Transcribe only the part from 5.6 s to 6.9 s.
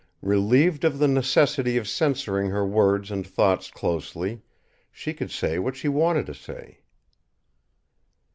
she wanted to say.